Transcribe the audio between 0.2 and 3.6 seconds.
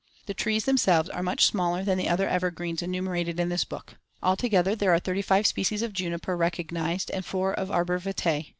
The trees themselves are much smaller than the other evergreens enumerated in